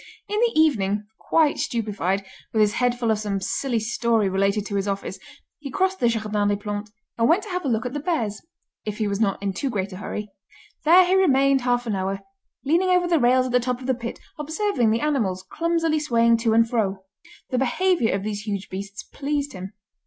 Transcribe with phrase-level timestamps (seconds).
[0.27, 4.75] In the evening, quite stupefied, with his head full of some silly story related to
[4.75, 5.19] his office,
[5.59, 8.41] he crossed the Jardin des Plantes, and went to have a look at the bears,
[8.83, 10.31] if he was not in too great a hurry.
[10.85, 12.21] There he remained half an hour,
[12.65, 16.37] leaning over the rails at the top of the pit, observing the animals clumsily swaying
[16.37, 17.03] to and fro.
[17.51, 19.73] The behaviour of these huge beasts pleased him.